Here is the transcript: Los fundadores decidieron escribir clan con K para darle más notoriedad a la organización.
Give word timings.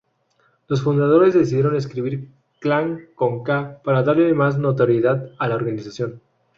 Los 0.67 0.81
fundadores 0.81 1.35
decidieron 1.35 1.75
escribir 1.75 2.31
clan 2.59 3.09
con 3.13 3.43
K 3.43 3.81
para 3.83 4.01
darle 4.01 4.33
más 4.33 4.57
notoriedad 4.57 5.29
a 5.37 5.47
la 5.47 5.53
organización. 5.53 6.19